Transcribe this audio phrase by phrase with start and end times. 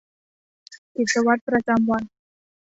[0.95, 2.03] กิจวัตรประจำวัน